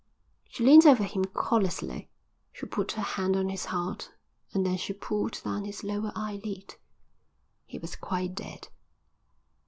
She 0.49 0.63
leaned 0.65 0.87
over 0.87 1.03
him 1.03 1.25
callously. 1.25 2.09
She 2.53 2.65
put 2.65 2.93
her 2.93 3.03
hand 3.03 3.35
on 3.37 3.49
his 3.49 3.65
heart 3.65 4.09
and 4.51 4.65
then 4.65 4.77
she 4.77 4.93
pulled 4.93 5.39
down 5.43 5.63
his 5.65 5.83
lower 5.83 6.11
eye 6.15 6.41
lid. 6.43 6.73
He 7.67 7.77
was 7.77 7.95
quite 7.95 8.33
dead. 8.33 8.69